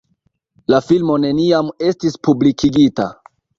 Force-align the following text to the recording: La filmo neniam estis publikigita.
La 0.73 0.79
filmo 0.85 1.17
neniam 1.27 1.71
estis 1.91 2.19
publikigita. 2.31 3.11